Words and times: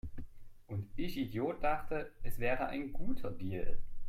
Und 0.65 0.87
ich 0.95 1.15
Idiot 1.15 1.63
dachte, 1.63 2.09
es 2.23 2.39
wäre 2.39 2.65
ein 2.69 2.91
guter 2.91 3.29
Deal! 3.29 3.77